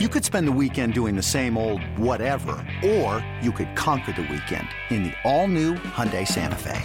[0.00, 4.22] You could spend the weekend doing the same old whatever, or you could conquer the
[4.22, 6.82] weekend in the all-new Hyundai Santa Fe.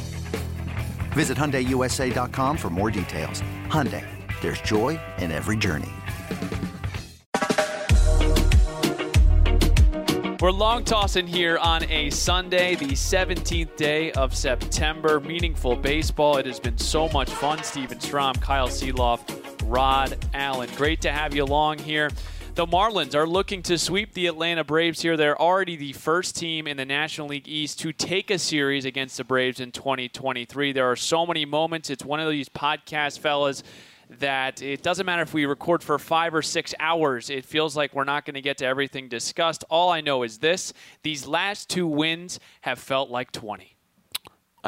[1.13, 3.41] Visit HyundaiUSA.com for more details.
[3.65, 4.05] Hyundai,
[4.41, 5.89] there's joy in every journey.
[10.39, 15.19] We're long tossing here on a Sunday, the 17th day of September.
[15.19, 16.37] Meaningful baseball.
[16.37, 17.63] It has been so much fun.
[17.63, 19.19] Stephen Strom, Kyle Sielaff,
[19.65, 20.69] Rod Allen.
[20.75, 22.11] Great to have you along here.
[22.59, 25.15] The Marlins are looking to sweep the Atlanta Braves here.
[25.15, 29.15] They're already the first team in the National League East to take a series against
[29.15, 30.73] the Braves in 2023.
[30.73, 31.89] There are so many moments.
[31.89, 33.63] It's one of these podcast fellas
[34.09, 37.93] that it doesn't matter if we record for five or six hours, it feels like
[37.93, 39.63] we're not going to get to everything discussed.
[39.69, 43.78] All I know is this these last two wins have felt like 20.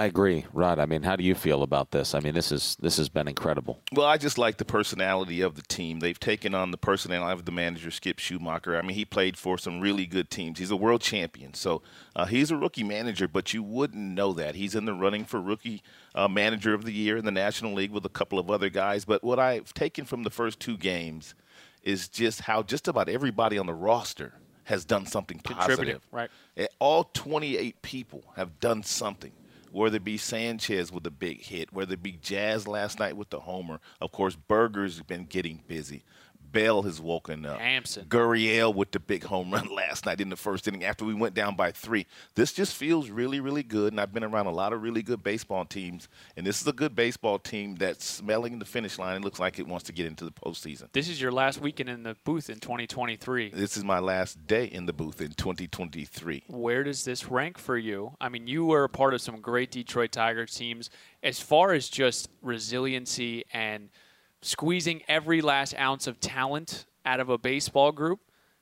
[0.02, 0.80] I agree, Rod.
[0.80, 2.16] I mean, how do you feel about this?
[2.16, 3.84] I mean, this is this has been incredible.
[3.94, 6.00] Well, I just like the personality of the team.
[6.00, 8.80] They've taken on the personality of the manager, Skip Schumaker.
[8.80, 10.58] I mean, he played for some really good teams.
[10.58, 11.84] He's a world champion, so
[12.16, 14.56] uh, he's a rookie manager, but you wouldn't know that.
[14.56, 15.84] He's in the running for rookie
[16.16, 19.06] uh, manager of the year in the National League with a couple of other guys.
[19.06, 21.36] But what I've taken from the first two games
[21.84, 26.02] is just how just about everybody on the roster has done something positive.
[26.12, 26.32] Right.
[26.80, 29.34] All 28 people have done something
[29.72, 33.30] whether it be Sanchez with a big hit, whether it be Jazz last night with
[33.30, 33.80] the homer.
[34.00, 36.04] Of course, Burger's been getting busy.
[36.52, 37.60] Bell has woken up.
[37.60, 38.06] Hampson.
[38.06, 41.34] Gurriel with the big home run last night in the first inning after we went
[41.34, 42.06] down by three.
[42.36, 43.94] This just feels really, really good.
[43.94, 46.08] And I've been around a lot of really good baseball teams.
[46.36, 49.18] And this is a good baseball team that's smelling the finish line.
[49.18, 50.92] It looks like it wants to get into the postseason.
[50.92, 53.52] This is your last weekend in the booth in 2023.
[53.52, 56.44] This is my last day in the booth in 2023.
[56.48, 58.16] Where does this rank for you?
[58.20, 60.90] I mean, you were a part of some great Detroit Tigers teams.
[61.24, 63.90] As far as just resiliency and–
[64.42, 68.20] squeezing every last ounce of talent out of a baseball group.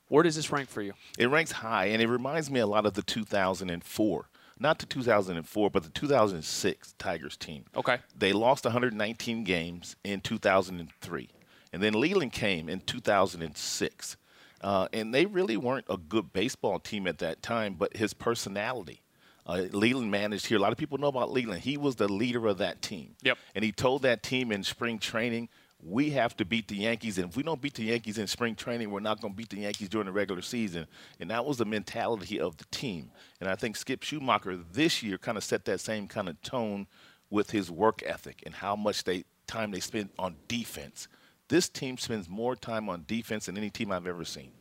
[0.08, 0.94] Where does this rank for you?
[1.18, 5.70] It ranks high, and it reminds me a lot of the 2004 not the 2004,
[5.70, 7.66] but the 2006 Tigers team.
[7.76, 8.00] Okay.
[8.18, 11.30] They lost 119 games in 2003.
[11.72, 14.18] And then Leyland came in 2006.
[14.62, 19.02] Uh, and they really weren't a good baseball team at that time, but his personality.
[19.46, 20.58] Uh, Leyland managed here.
[20.58, 21.62] A lot of people know about Leyland.
[21.62, 23.16] He was the leader of that team.
[23.24, 23.38] Yep.
[23.56, 25.48] And he told that team in spring training,
[25.82, 27.18] we have to beat the Yankees.
[27.18, 29.50] And if we don't beat the Yankees in spring training, we're not going to beat
[29.50, 30.88] the Yankees during the regular season.
[31.20, 33.12] And that was the mentality of the team.
[33.40, 36.88] And I think Skip Schumaker this year kind of set that same kind of tone
[37.30, 41.08] with his work ethic and how much they time they spend on defense.
[41.48, 44.52] This team spends more time on defense than any team I've ever seen.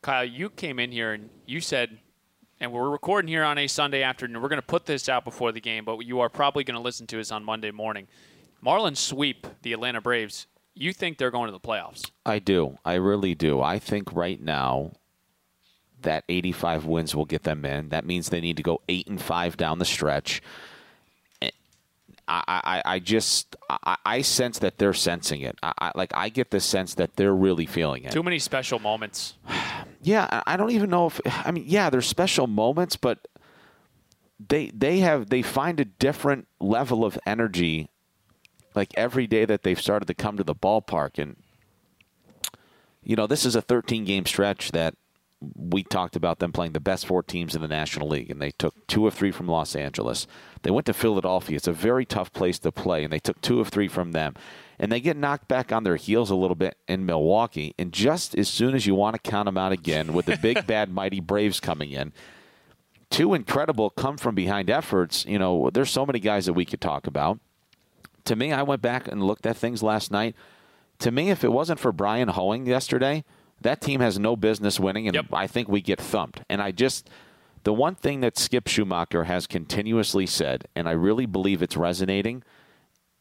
[0.00, 1.98] Kyle, you came in here and you said,
[2.60, 4.40] and we're recording here on a Sunday afternoon.
[4.40, 6.80] We're going to put this out before the game, but you are probably going to
[6.80, 8.06] listen to us on Monday morning.
[8.64, 10.46] Marlins sweep the Atlanta Braves.
[10.74, 12.10] You think they're going to the playoffs?
[12.24, 12.78] I do.
[12.84, 13.60] I really do.
[13.60, 14.92] I think right now
[16.02, 17.90] that 85 wins will get them in.
[17.90, 20.42] That means they need to go eight and five down the stretch.
[21.42, 21.50] Eh,
[22.26, 25.58] I, I, I just I, I sense that they're sensing it.
[25.62, 28.12] I, I, like I get the sense that they're really feeling it.
[28.12, 29.34] Too many special moments.
[30.02, 33.28] yeah, I don't even know if I mean yeah, there's special moments, but
[34.48, 37.90] they they have they find a different level of energy
[38.74, 41.18] like every day that they've started to come to the ballpark.
[41.18, 41.36] And,
[43.02, 44.94] you know, this is a 13 game stretch that
[45.56, 48.50] we talked about them playing the best four teams in the National League, and they
[48.52, 50.26] took two of three from Los Angeles.
[50.62, 51.56] They went to Philadelphia.
[51.56, 54.34] It's a very tough place to play, and they took two of three from them.
[54.78, 57.74] And they get knocked back on their heels a little bit in Milwaukee.
[57.78, 60.66] And just as soon as you want to count them out again, with the big,
[60.66, 62.12] bad, mighty Braves coming in,
[63.10, 65.24] two incredible come from behind efforts.
[65.26, 67.38] You know, there's so many guys that we could talk about
[68.24, 70.34] to me, I went back and looked at things last night.
[71.00, 73.24] To me, if it wasn't for Bryan Hoeing yesterday,
[73.60, 75.26] that team has no business winning, and yep.
[75.32, 76.42] I think we get thumped.
[76.48, 77.08] And I just,
[77.64, 82.42] the one thing that Skip Schumaker has continuously said, and I really believe it's resonating,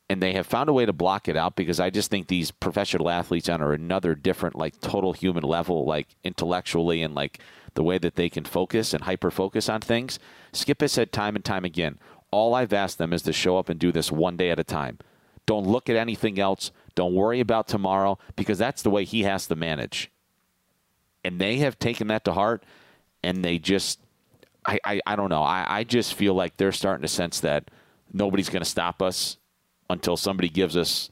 [0.10, 2.52] and they have found a way to block it out because I just think these
[2.52, 7.40] professional athletes are another different, like total human level, like intellectually and like
[7.74, 10.20] the way that they can focus and hyper focus on things.
[10.52, 11.98] Skip has said time and time again,
[12.34, 14.64] all I've asked them is to show up and do this one day at a
[14.64, 15.00] time.
[15.46, 16.72] Don't look at anything else.
[16.96, 20.12] Don't worry about tomorrow because that's the way he has to manage.
[21.24, 22.66] And they have taken that to heart
[23.24, 24.00] and they just,
[24.66, 25.44] I, I, I don't know.
[25.44, 27.72] I, I just feel like they're starting to sense that
[28.12, 29.38] nobody's going to stop us
[29.90, 31.10] until somebody gives us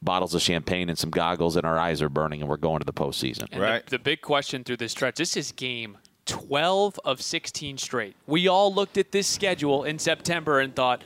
[0.00, 2.84] bottles of champagne and some goggles and our eyes are burning and we're going to
[2.84, 3.46] the postseason.
[3.52, 3.84] And right.
[3.84, 8.16] The, the big question through this stretch, this is game 12 of 16 straight.
[8.26, 11.04] We all looked at this schedule in September and thought,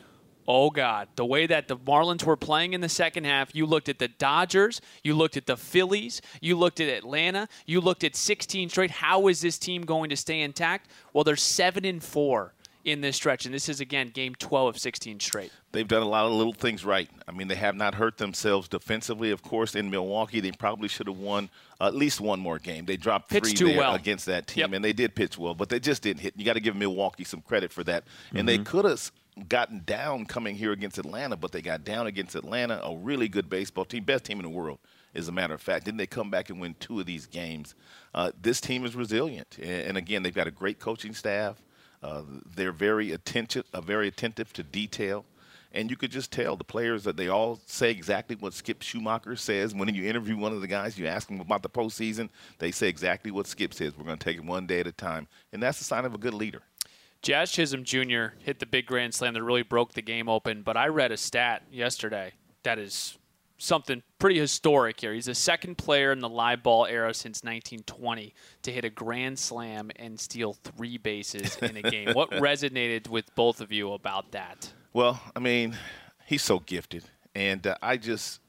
[0.49, 3.89] Oh God, the way that the Marlins were playing in the second half, you looked
[3.89, 8.15] at the Dodgers, you looked at the Phillies, you looked at Atlanta, you looked at
[8.15, 8.93] 16 straight.
[8.93, 10.89] How is this team going to stay intact?
[11.13, 12.55] Well, they're 7 and 4
[12.87, 15.53] in this stretch and this is again game 12 of 16 straight.
[15.73, 17.11] They've done a lot of little things right.
[17.29, 19.33] I mean, they have not hurt themselves defensively.
[19.33, 21.50] Of course, in Milwaukee, they probably should have won
[21.81, 22.87] at least one more game.
[22.87, 23.94] They dropped three Pitched too there well.
[23.97, 24.73] against that team, Yep.
[24.75, 26.35] and they did pitch well, but they just didn't hit.
[26.37, 28.05] You got to give Milwaukee some credit for that.
[28.33, 29.11] And they could have
[29.49, 33.50] gotten down coming here against Atlanta, but they got down against Atlanta, a really good
[33.50, 34.79] baseball team, best team in the world,
[35.15, 35.85] as a matter of fact.
[35.85, 37.75] Didn't they come back and win two of these games?
[38.15, 41.61] Uh, this team is resilient, and, and again, they've got a great coaching staff.
[42.02, 42.22] Uh,
[42.54, 45.25] they're very attentive, uh, very attentive to detail.
[45.72, 49.38] And you could just tell the players that they all say exactly what Skip Schumaker
[49.38, 49.75] says.
[49.75, 52.88] When you interview one of the guys, you ask them about the postseason, they say
[52.88, 53.93] exactly what Skip says.
[53.96, 55.28] We're going to take it one day at a time.
[55.52, 56.62] And that's a sign of a good leader.
[57.20, 58.37] Jazz Chisholm Jr.
[58.38, 61.16] hit the big grand slam that really broke the game open, but I read a
[61.16, 62.32] stat yesterday
[62.62, 63.19] that is
[63.58, 65.14] something pretty historic here.
[65.14, 69.38] He's the second player in the live ball era since 1920 to hit a grand
[69.38, 72.12] slam and steal three bases in a game.
[72.12, 74.73] what resonated with both of you about that?
[74.93, 75.76] Well, I mean,
[76.26, 77.05] he's so gifted.
[77.35, 78.41] And uh, I just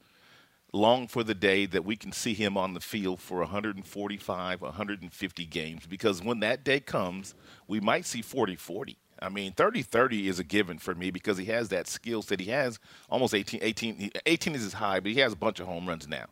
[0.72, 5.46] long for the day that we can see him on the field for 145, 150
[5.46, 7.34] games because when that day comes,
[7.66, 8.98] we might see 40 40.
[9.20, 12.40] I mean, 30 30 is a given for me because he has that skill set.
[12.40, 12.78] He has
[13.10, 16.06] almost 18, 18, 18 is his high, but he has a bunch of home runs
[16.08, 16.26] now.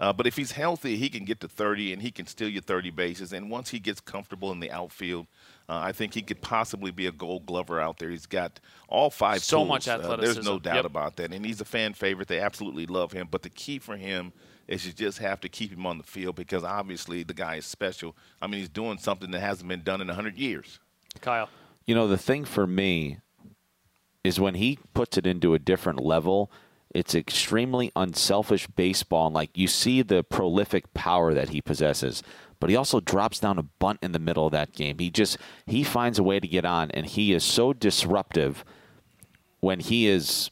[0.00, 2.62] Uh, but if he's healthy, he can get to 30 and he can steal you
[2.62, 3.34] 30 bases.
[3.34, 5.26] And once he gets comfortable in the outfield,
[5.68, 8.08] uh, I think he could possibly be a gold glover out there.
[8.08, 9.68] He's got all five So tools.
[9.68, 10.84] much Uh, there's no doubt Yep.
[10.86, 11.34] about that.
[11.34, 12.28] And he's a fan favorite.
[12.28, 13.28] They absolutely love him.
[13.30, 14.32] But the key for him
[14.66, 17.66] is you just have to keep him on the field because obviously the guy is
[17.66, 18.16] special.
[18.40, 20.78] I mean, he's doing something that hasn't been done in 100 years.
[21.20, 21.50] Kyle.
[21.86, 23.18] You know, the thing for me
[24.22, 26.50] is when he puts it into a different level,
[26.94, 29.26] it's extremely unselfish baseball.
[29.26, 32.22] And like you see the prolific power that he possesses,
[32.58, 34.98] but he also drops down a bunt in the middle of that game.
[34.98, 38.64] He just he finds a way to get on, and he is so disruptive
[39.60, 40.50] when he is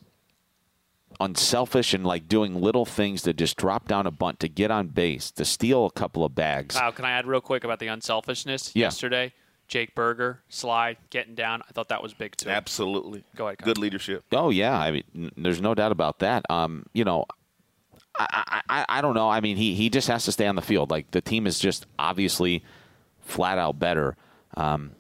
[1.21, 4.87] unselfish and like doing little things to just drop down a bunt to get on
[4.89, 6.77] base to steal a couple of bags.
[6.77, 8.87] Wow, can I add real quick about the unselfishness Yeah.
[8.87, 9.33] yesterday?
[9.69, 11.63] Jake Burger, slide, getting down.
[11.69, 12.49] I thought that was big too.
[12.49, 13.23] Absolutely.
[13.37, 13.67] Go ahead, Kyle.
[13.67, 14.25] Good leadership.
[14.33, 16.51] Oh yeah, I mean, n- there's no doubt about that.
[16.51, 17.27] Um, you know,
[18.19, 19.29] I, I, I, I don't know.
[19.29, 20.91] I mean, he he just has to stay on the field.
[20.91, 22.65] Like the team is just obviously
[23.21, 24.17] flat out better
[24.57, 24.93] um,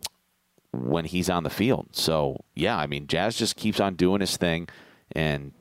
[0.72, 1.88] when he's on the field.
[1.92, 4.68] So yeah, I mean, Jazz just keeps on doing his thing,
[5.12, 5.52] and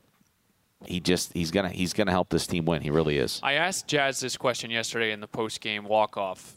[0.86, 2.82] he just he's gonna he's gonna help this team win.
[2.82, 3.40] He really is.
[3.42, 6.56] I asked Jazz this question yesterday in the post game walk off.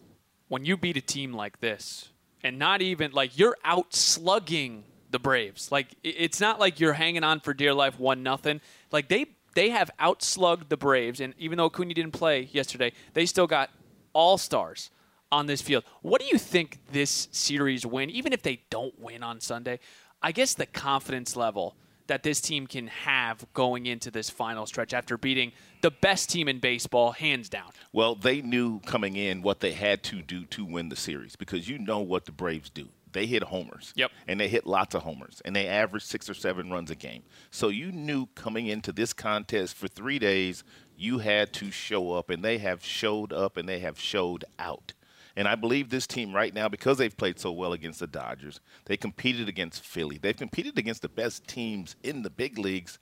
[0.49, 2.09] When you beat a team like this,
[2.43, 7.25] and not even like you're out slugging the Braves, like it's not like you're hanging
[7.25, 8.61] on for dear life, one nothing.
[8.93, 13.27] Like they they have outslugged the Braves, and even though Acuna didn't play yesterday, they
[13.27, 13.71] still got
[14.13, 14.91] all stars
[15.33, 15.85] on this field.
[16.03, 19.79] What do you think this series win, even if they don't win on Sunday?
[20.23, 21.75] I guess the confidence level
[22.11, 26.49] that this team can have going into this final stretch after beating the best team
[26.49, 27.71] in baseball, hands down.
[27.93, 31.69] Well, they knew coming in what they had to do to win the series because
[31.69, 32.89] you know what the Braves do.
[33.13, 33.93] They hit homers.
[33.95, 34.11] Yep.
[34.27, 35.41] And they hit lots of homers.
[35.45, 37.23] And they average six or seven runs a game.
[37.53, 40.65] So you knew coming into this contest for three days,
[40.97, 42.29] you had to show up.
[42.29, 44.95] And they have showed up and they have showed out.
[45.41, 48.61] And I believe this team right now, because they've played so well against the Dodgers,
[48.85, 50.19] they competed against Philly.
[50.19, 52.99] They've competed against the best teams in the big leagues.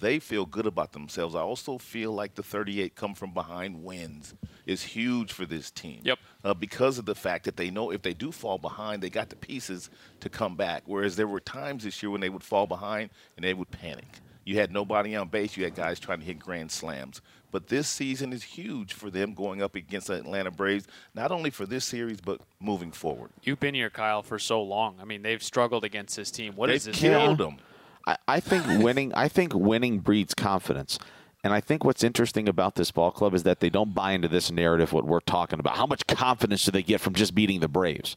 [0.00, 1.34] They feel good about themselves.
[1.34, 4.32] I also feel like the 38 come from behind wins
[4.64, 6.00] is huge for this team.
[6.02, 6.18] Yep.
[6.42, 9.28] Uh, because of the fact that they know if they do fall behind, they got
[9.28, 9.90] the pieces
[10.20, 10.84] to come back.
[10.86, 14.21] Whereas there were times this year when they would fall behind and they would panic.
[14.44, 15.56] You had nobody on base.
[15.56, 17.20] You had guys trying to hit grand slams.
[17.50, 21.50] But this season is huge for them going up against the Atlanta Braves, not only
[21.50, 23.30] for this series, but moving forward.
[23.42, 24.96] You've been here, Kyle, for so long.
[25.00, 26.54] I mean, they've struggled against this team.
[26.56, 26.98] What They've is this?
[26.98, 27.58] killed them.
[28.06, 29.12] I, I think winning.
[29.14, 30.98] I think winning breeds confidence.
[31.44, 34.28] And I think what's interesting about this ball club is that they don't buy into
[34.28, 34.92] this narrative.
[34.92, 35.76] What we're talking about.
[35.76, 38.16] How much confidence do they get from just beating the Braves?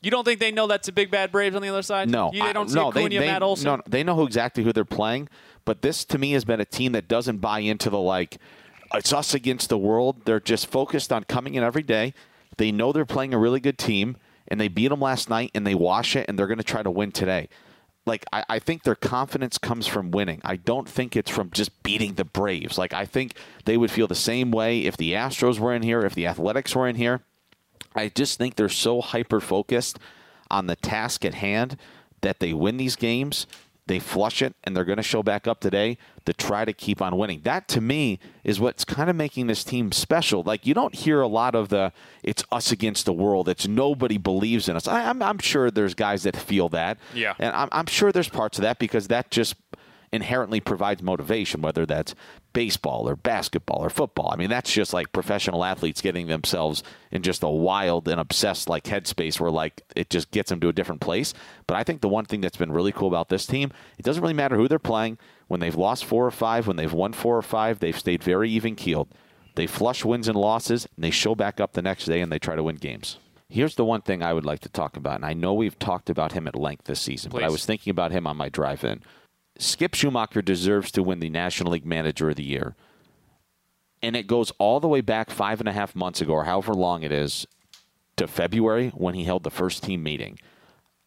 [0.00, 2.08] You don't think they know that's a big bad Braves on the other side?
[2.08, 3.64] No, you, they don't see no, Acuna, they, they, Matt Olson.
[3.64, 5.28] No, they know who exactly who they're playing.
[5.64, 8.38] But this, to me, has been a team that doesn't buy into the like,
[8.94, 10.24] it's us against the world.
[10.24, 12.14] They're just focused on coming in every day.
[12.56, 15.66] They know they're playing a really good team, and they beat them last night, and
[15.66, 17.48] they wash it, and they're going to try to win today.
[18.06, 20.40] Like I, I think their confidence comes from winning.
[20.42, 22.78] I don't think it's from just beating the Braves.
[22.78, 23.34] Like I think
[23.66, 26.74] they would feel the same way if the Astros were in here, if the Athletics
[26.74, 27.20] were in here.
[27.94, 29.98] I just think they're so hyper focused
[30.50, 31.76] on the task at hand
[32.20, 33.46] that they win these games.
[33.88, 37.02] they flush it, and they're going to show back up today to try to keep
[37.02, 37.40] on winning.
[37.42, 40.42] That to me is what's kind of making this team special.
[40.42, 41.92] Like you don't hear a lot of the
[42.22, 45.70] "it's us against the world," "it's nobody believes in us." I, am I'm, I'm sure
[45.70, 49.08] there's guys that feel that, yeah, and I'm, I'm sure there's parts of that because
[49.08, 49.56] that just
[50.12, 52.14] inherently provides motivation, whether that's
[52.52, 54.30] baseball or basketball or football.
[54.32, 58.68] I mean, that's just like professional athletes getting themselves in just a wild and obsessed
[58.68, 61.34] like headspace where like it just gets them to a different place.
[61.66, 64.22] But I think the one thing that's been really cool about this team, it doesn't
[64.22, 65.18] really matter who they're playing.
[65.46, 68.50] When they've lost four or five, when they've won four or five, they've stayed very
[68.50, 69.08] even keeled.
[69.54, 72.38] They flush wins and losses, and they show back up the next day and they
[72.38, 73.18] try to win games.
[73.48, 76.10] Here's the one thing I would like to talk about, and I know we've talked
[76.10, 77.40] about him at length this season, Please.
[77.40, 79.02] but I was thinking about him on my drive in.
[79.58, 82.76] Skip Schumaker deserves to win the National League Manager of the Year.
[84.00, 86.72] And it goes all the way back five and a half months ago, or however
[86.72, 87.46] long it is,
[88.16, 90.38] to February when he held the first team meeting.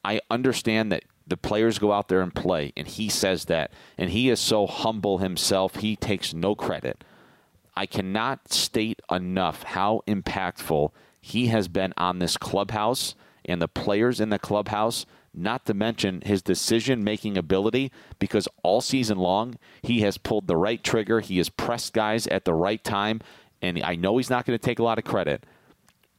[0.03, 3.71] I understand that the players go out there and play, and he says that.
[3.97, 7.05] And he is so humble himself, he takes no credit.
[7.75, 10.91] I cannot state enough how impactful
[11.21, 13.15] he has been on this clubhouse
[13.45, 18.81] and the players in the clubhouse not to mention his decision making ability because all
[18.81, 21.19] season long he has pulled the right trigger.
[21.19, 23.21] He has pressed guys at the right time.
[23.61, 25.45] And I know he's not going to take a lot of credit,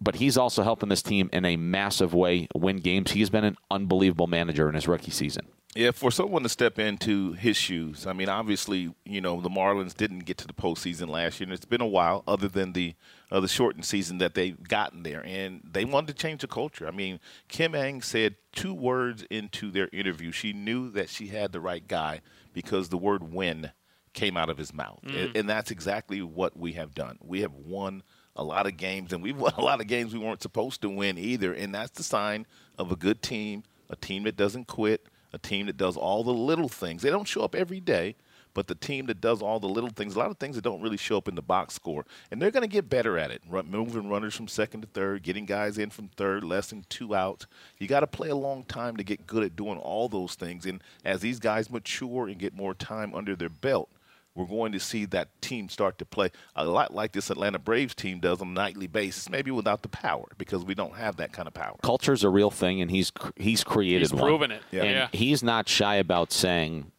[0.01, 3.13] but he's also helping this team in a massive way win games.
[3.13, 5.47] He's been an unbelievable manager in his rookie season.
[5.75, 9.97] Yeah, for someone to step into his shoes, I mean, obviously, you know, the Marlins
[9.97, 12.95] didn't get to the postseason last year, and it's been a while, other than the
[13.31, 16.87] uh, the shortened season that they've gotten there, and they wanted to change the culture.
[16.87, 20.31] I mean, Kim Ng said two words into their interview.
[20.31, 22.21] She knew that she had the right guy
[22.53, 23.73] because the word "win"
[24.13, 25.25] came out of his mouth, mm.
[25.25, 27.17] and, and that's exactly what we have done.
[27.23, 28.03] We have won
[28.37, 30.91] a lot of games, and we've won a lot of games we weren't supposed to
[30.91, 35.07] win either, and that's the sign of a good team, a team that doesn't quit
[35.33, 37.03] a team that does all the little things.
[37.03, 38.17] They don't show up every day,
[38.55, 40.83] but the team that does all the little things, a lot of things that don't
[40.83, 43.43] really show up in the box score, and they're going to get better at it.
[43.49, 47.15] Run, moving runners from second to third, getting guys in from third, less than two
[47.15, 47.47] outs.
[47.79, 50.67] You got to play a long time to get good at doing all those things.
[50.67, 53.89] And as these guys mature and get more time under their belt,
[54.35, 57.95] we're going to see that team start to play a lot like this Atlanta Braves
[57.95, 61.33] team does on a nightly basis, maybe without the power because we don't have that
[61.33, 61.77] kind of power.
[61.83, 64.19] Culture's a real thing, and he's he's created one.
[64.19, 64.29] he's one.
[64.29, 64.63] proven it.
[64.71, 64.83] Yeah.
[64.83, 65.09] And yeah.
[65.13, 66.91] he's not shy about saying,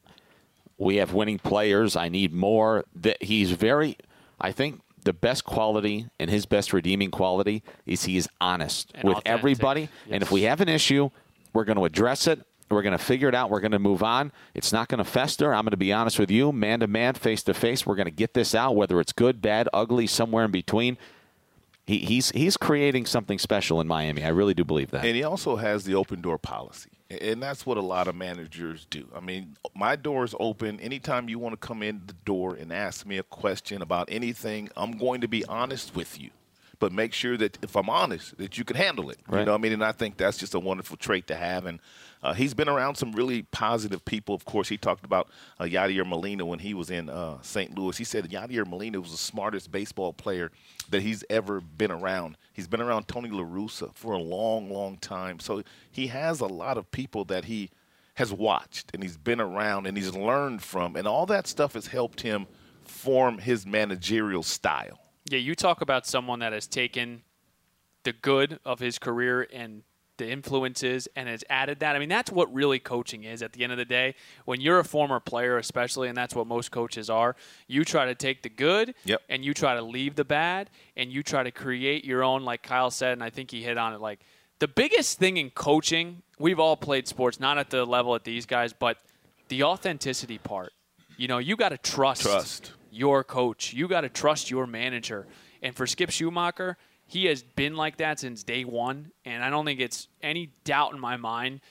[0.77, 1.95] "We have winning players.
[1.95, 3.97] I need more." That he's very,
[4.39, 4.81] I think.
[5.05, 9.37] The best quality and his best redeeming quality is he is honest and with authentic.
[9.37, 9.81] everybody.
[9.81, 9.89] Yes.
[10.11, 11.09] And if we have an issue,
[11.51, 12.39] we're going to address it
[12.73, 13.49] we're going to figure it out.
[13.49, 14.31] We're going to move on.
[14.53, 15.53] It's not going to fester.
[15.53, 17.85] I'm going to be honest with you, man to man, face to face.
[17.85, 20.97] We're going to get this out, whether it's good, bad, ugly, somewhere in between.
[21.85, 24.23] He, he's he's creating something special in Miami.
[24.23, 25.03] I really do believe that.
[25.03, 28.85] And he also has the open door policy, and that's what a lot of managers
[28.89, 29.09] do.
[29.13, 30.79] I mean, my door is open.
[30.79, 34.69] Anytime you want to come in the door and ask me a question about anything,
[34.77, 36.29] I'm going to be honest with you
[36.83, 39.17] but make sure that if I'm honest, that you can handle it.
[39.25, 39.39] Right.
[39.39, 41.65] You know, I mean, and I think that's just a wonderful trait to have.
[41.65, 41.79] And
[42.23, 44.33] uh, he's been around some really positive people.
[44.33, 47.77] Of course, he talked about uh, Yadier Molina when he was in uh, St.
[47.77, 47.97] Louis.
[47.97, 50.49] He said Yadier Molina was the smartest baseball player
[50.89, 52.37] that he's ever been around.
[52.53, 55.39] He's been around Tony La Russa for a long, long time.
[55.39, 57.69] So he has a lot of people that he
[58.15, 61.87] has watched and he's been around and he's learned from, and all that stuff has
[61.87, 62.47] helped him
[62.85, 64.99] form his managerial style.
[65.29, 67.23] Yeah, you talk about someone that has taken
[68.03, 69.83] the good of his career and
[70.17, 71.95] the influences and has added that.
[71.95, 74.15] I mean, that's what really coaching is at the end of the day.
[74.45, 77.35] When you're a former player, especially, and that's what most coaches are,
[77.67, 79.21] you try to take the good yep.
[79.29, 82.63] and you try to leave the bad and you try to create your own, like
[82.63, 84.01] Kyle said, and I think he hit on it.
[84.01, 84.19] Like
[84.59, 88.45] the biggest thing in coaching, we've all played sports, not at the level at these
[88.45, 88.97] guys, but
[89.47, 90.73] the authenticity part.
[91.17, 93.73] You know, you got to trust, trust your coach.
[93.73, 95.27] You got to trust your manager.
[95.61, 96.75] And for Skip Schumaker,
[97.13, 99.11] he has been like that since day one.
[99.23, 101.61] And I don't think it's any doubt in my mind.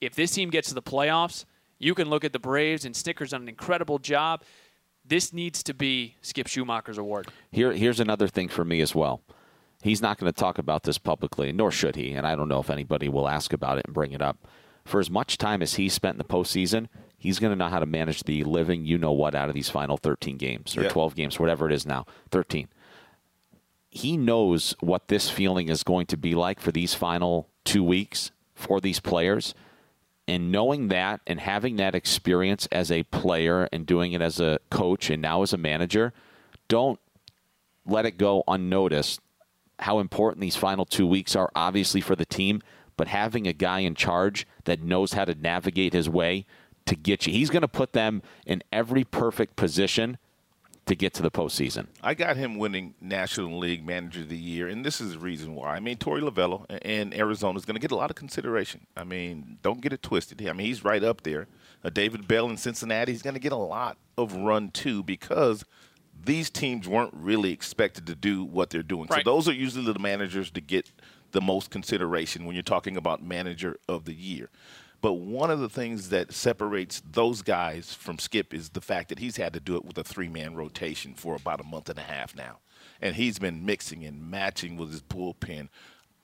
[0.00, 1.46] If this team gets to the playoffs,
[1.78, 4.42] you can look at the Braves and Snitker's done an incredible job.
[5.04, 7.28] This needs to be Skip Schumaker's award.
[7.50, 9.22] Here, here's another thing for me as well.
[9.82, 12.12] He's not going to talk about this publicly, nor should he.
[12.12, 14.46] And I don't know if anybody will ask about it and bring it up.
[14.84, 17.78] For as much time as he spent in the postseason, he's going to know how
[17.78, 20.92] to manage the living you know what out of these final 13 games or yep.
[20.92, 22.68] 12 games, whatever it is now, 13.
[23.90, 28.30] He knows what this feeling is going to be like for these final two weeks
[28.54, 29.54] for these players.
[30.28, 34.60] And knowing that and having that experience as a player and doing it as a
[34.70, 36.12] coach and now as a manager,
[36.68, 37.00] don't
[37.84, 39.20] let it go unnoticed
[39.80, 42.62] how important these final two weeks are, obviously, for the team.
[42.96, 46.46] But having a guy in charge that knows how to navigate his way
[46.86, 47.32] to get you.
[47.32, 50.18] He's going to put them in every perfect position
[50.90, 51.86] to get to the postseason.
[52.02, 55.54] I got him winning National League Manager of the Year, and this is the reason
[55.54, 55.76] why.
[55.76, 58.88] I mean, Torey Lovullo in Arizona is going to get a lot of consideration.
[58.96, 60.44] I mean, don't get it twisted.
[60.44, 61.46] I mean, he's right up there.
[61.84, 65.64] Uh, David Bell in Cincinnati, is going to get a lot of run too because
[66.24, 69.06] these teams weren't really expected to do what they're doing.
[69.08, 69.24] Right.
[69.24, 70.90] So those are usually the managers to get
[71.30, 74.50] the most consideration when you're talking about Manager of the Year.
[75.00, 79.18] But one of the things that separates those guys from Skip is the fact that
[79.18, 81.98] he's had to do it with a three man rotation for about a month and
[81.98, 82.58] a half now.
[83.00, 85.68] And he's been mixing and matching with his bullpen,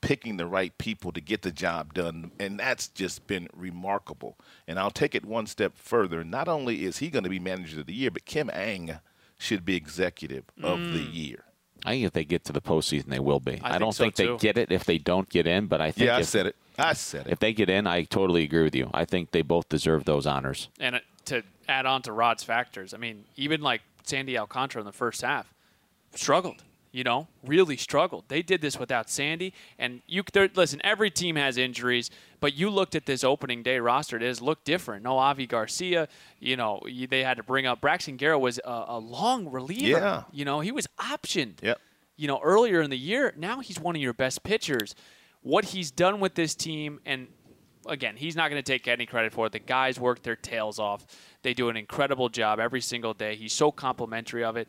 [0.01, 2.31] picking the right people to get the job done.
[2.39, 4.37] And that's just been remarkable.
[4.67, 6.23] And I'll take it one step further.
[6.23, 8.99] Not only is he going to be manager of the year, but Kim Ng
[9.39, 11.13] should be executive of the mm.
[11.13, 11.45] year.
[11.87, 13.53] I think if they get to the postseason, they will be.
[13.63, 14.27] I I, think don't so, think too.
[14.33, 16.55] they get it if they don't get in, but I think Yeah, I said it.
[16.77, 17.31] I said it.
[17.33, 18.89] if they get in, I totally agree with you.
[18.93, 20.69] I think they both deserve those honors.
[20.79, 24.85] And uh, to add on to Rod's factors, I mean, even like Sandy Alcantara in
[24.85, 25.53] the first half
[26.13, 26.63] struggled.
[26.91, 28.23] You know, really struggled.
[28.27, 30.81] They did this without Sandy, and you there, listen.
[30.83, 34.17] Every team has injuries, but you looked at this opening day roster.
[34.17, 35.03] It has looked different.
[35.03, 36.07] No Avi Garcia.
[36.39, 39.99] You know, they had to bring up Braxton Garrett was a, a long reliever.
[39.99, 40.23] Yeah.
[40.31, 41.61] You know, he was optioned.
[41.61, 41.79] Yep.
[42.15, 43.33] You know, earlier in the year.
[43.37, 44.95] Now he's one of your best pitchers.
[45.41, 47.27] What he's done with this team, and
[47.87, 49.51] again, he's not going to take any credit for it.
[49.51, 51.05] The guys work their tails off.
[51.41, 53.35] They do an incredible job every single day.
[53.35, 54.67] He's so complimentary of it.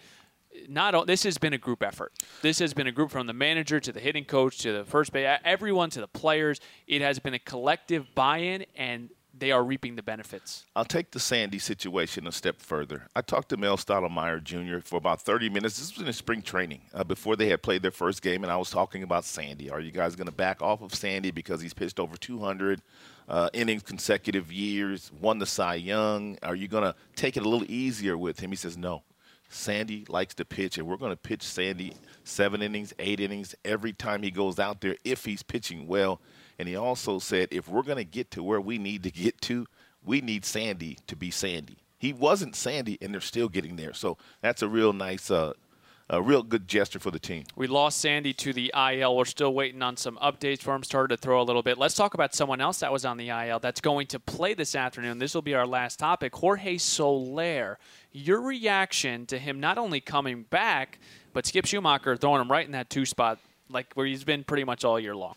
[0.69, 2.13] Not this has been a group effort.
[2.43, 5.13] This has been a group from the manager to the hitting coach to the first
[5.13, 6.61] base, everyone to the players.
[6.87, 10.65] It has been a collective buy-in, and they are reaping the benefits.
[10.75, 13.07] I'll take the Sandy situation a step further.
[13.15, 14.81] I talked to Mel Stottlemyre Jr.
[14.81, 15.79] for about 30 minutes.
[15.79, 18.57] This was in spring training uh, before they had played their first game, and I
[18.57, 19.71] was talking about Sandy.
[19.71, 22.83] Are you guys going to back off of Sandy because he's pitched over 200
[23.29, 26.39] uh, innings consecutive years, won the Cy Young?
[26.43, 28.51] Are you going to take it a little easier with him?
[28.51, 29.03] He says, no.
[29.49, 33.93] Sandy likes to pitch, and we're going to pitch Sandy seven innings, eight innings every
[33.93, 36.21] time he goes out there if he's pitching well.
[36.59, 39.41] And he also said, if we're going to get to where we need to get
[39.43, 39.67] to,
[40.05, 41.79] we need Sandy to be Sandy.
[41.99, 43.93] He wasn't Sandy, and they're still getting there.
[43.93, 45.55] So that's a real nice, uh,
[46.11, 47.45] a real good gesture for the team.
[47.57, 49.17] We lost Sandy to the IL.
[49.17, 50.83] We're still waiting on some updates for him.
[50.83, 51.77] Started to throw a little bit.
[51.77, 54.75] Let's talk about someone else that was on the IL that's going to play this
[54.75, 55.19] afternoon.
[55.19, 56.35] This will be our last topic.
[56.35, 57.79] Jorge Soler.
[58.19, 60.99] Your reaction to him not only coming back,
[61.33, 63.39] but Skip Schumaker throwing him right in that two spot,
[63.71, 65.35] like where he's been pretty much all year long.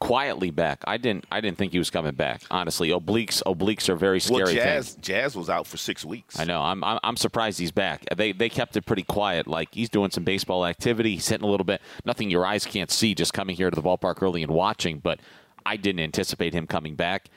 [0.00, 0.82] Quietly back.
[0.86, 1.24] I didn't.
[1.30, 2.42] I didn't think he was coming back.
[2.50, 3.40] Honestly, obliques.
[3.44, 4.38] Obliques are very scary.
[4.38, 4.56] Well, thing.
[4.56, 6.38] Jazz, Jazz was out for six weeks.
[6.38, 6.60] I know.
[6.60, 8.04] I'm, I'm I'm surprised he's back.
[8.14, 9.46] They they kept it pretty quiet.
[9.46, 11.14] Like he's doing some baseball activity.
[11.14, 11.80] He's hitting a little bit.
[12.04, 13.14] Nothing your eyes can't see.
[13.14, 14.98] Just coming here to the ballpark early and watching.
[14.98, 15.20] But
[15.64, 17.30] I didn't anticipate him coming back.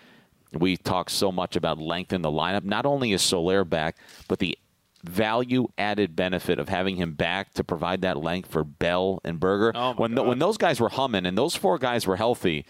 [0.53, 2.63] We talk so much about length in the lineup.
[2.63, 4.57] Not only is Soler back, but the
[5.03, 9.71] value added benefit of having him back to provide that length for Bell and Burger.
[9.75, 10.27] Oh, when God.
[10.27, 12.65] when those guys were humming and those four guys were healthy,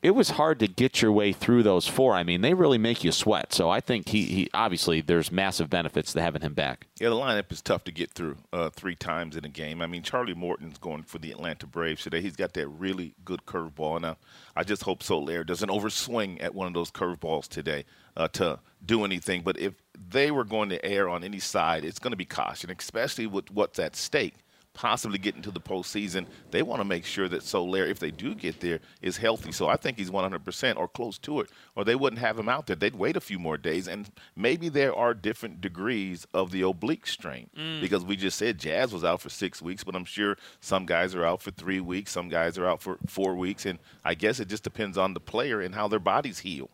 [0.00, 2.14] it was hard to get your way through those four.
[2.14, 3.52] I mean, they really make you sweat.
[3.52, 6.86] So I think he, he obviously there's massive benefits to having him back.
[7.00, 9.82] Yeah, the lineup is tough to get through uh, three times in a game.
[9.82, 12.20] I mean, Charlie Morton's going for the Atlanta Braves today.
[12.20, 14.00] He's got that really good curveball.
[14.00, 14.18] Now,
[14.54, 17.84] I just hope Soler doesn't overswing at one of those curveballs today
[18.16, 19.42] uh, to do anything.
[19.42, 22.70] But if they were going to err on any side, it's going to be caution,
[22.70, 24.34] especially with what's at stake.
[24.78, 28.32] Possibly getting to the postseason, they want to make sure that Soler, if they do
[28.32, 29.50] get there, is healthy.
[29.50, 32.68] So I think he's 100% or close to it, or they wouldn't have him out
[32.68, 32.76] there.
[32.76, 37.08] They'd wait a few more days, and maybe there are different degrees of the oblique
[37.08, 37.80] strain mm.
[37.80, 41.12] because we just said Jazz was out for six weeks, but I'm sure some guys
[41.12, 44.38] are out for three weeks, some guys are out for four weeks, and I guess
[44.38, 46.70] it just depends on the player and how their bodies heal.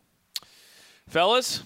[1.07, 1.63] Fellas,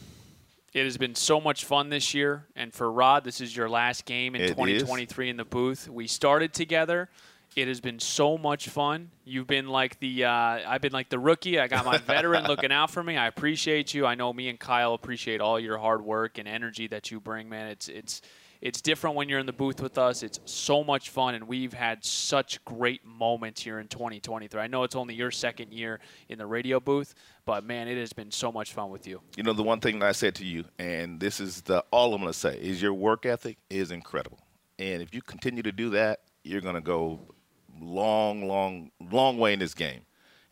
[0.74, 2.46] it has been so much fun this year.
[2.56, 4.52] And for Rod, this is your last game in It is.
[4.52, 5.90] 2023 in the booth.
[5.90, 7.10] We started together.
[7.56, 9.10] It has been so much fun.
[9.26, 10.30] You've been like the uh,
[10.68, 11.60] I've been like the rookie.
[11.60, 13.18] I got my veteran looking out for me.
[13.18, 14.06] I appreciate you.
[14.06, 17.50] I know me and Kyle appreciate all your hard work and energy that you bring,
[17.50, 17.68] man.
[17.68, 18.22] It's it's
[18.62, 20.22] it's different when you're in the booth with us.
[20.22, 24.60] It's so much fun, and we've had such great moments here in 2023.
[24.60, 28.12] I know it's only your second year in the radio booth, but man, it has
[28.12, 29.22] been so much fun with you.
[29.38, 32.14] You know, the one thing that I said to you, and this is the all
[32.14, 34.40] I'm going to say, is your work ethic is incredible.
[34.78, 37.20] And if you continue to do that, you're going to go
[37.80, 40.02] long, long, long way in this game.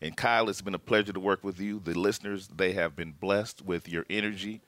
[0.00, 1.80] And Kyle, it's been a pleasure to work with you.
[1.80, 4.60] The listeners, they have been blessed with your energy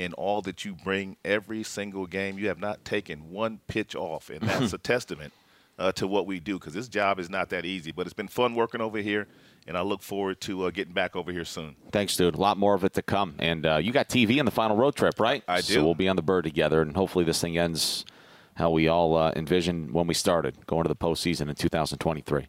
[0.00, 2.38] and all that you bring every single game.
[2.38, 5.32] You have not taken one pitch off, and that's a testament
[5.78, 7.92] uh, to what we do because this job is not that easy.
[7.92, 9.28] But it's been fun working over here,
[9.68, 11.76] and I look forward to uh, getting back over here soon.
[11.92, 12.34] Thanks, dude.
[12.34, 13.36] A lot more of it to come.
[13.38, 15.44] And uh, you got TV in the final road trip, right?
[15.46, 15.74] I do.
[15.74, 18.04] So we'll be on the bird together, and hopefully this thing ends
[18.56, 22.42] how we all uh, envisioned when we started, going to the postseason in 2023.